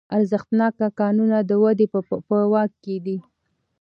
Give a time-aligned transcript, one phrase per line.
[0.17, 1.85] ارزښتناک کانونه د دوی
[2.29, 3.17] په واک کې دي